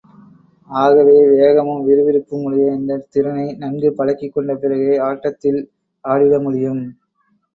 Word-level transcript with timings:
ஆகவே, 0.69 1.17
வேகமும் 1.31 1.83
விறுவிறுப்பும் 1.83 2.43
உடைய 2.43 2.71
இந்தத் 2.71 3.11
திறனை 3.11 3.53
நன்கு 3.55 3.93
பழகிக் 3.93 4.33
கொண்ட 4.33 4.55
பிறகே, 4.55 4.97
ஆட்டத்தில் 5.01 5.61
ஆடிட 6.03 6.41
முடியும். 6.41 6.83